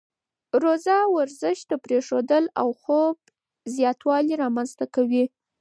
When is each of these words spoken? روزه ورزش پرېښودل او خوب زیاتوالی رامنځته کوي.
روزه 0.63 0.97
ورزش 1.17 1.59
پرېښودل 1.83 2.43
او 2.61 2.67
خوب 2.81 3.15
زیاتوالی 3.75 4.33
رامنځته 4.43 4.85
کوي. 4.95 5.25